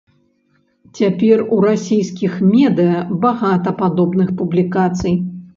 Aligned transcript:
Цяпер 0.99 1.43
у 1.57 1.59
расійскіх 1.67 2.31
медыя 2.55 3.05
багата 3.27 3.75
падобных 3.83 4.35
публікацый. 4.41 5.15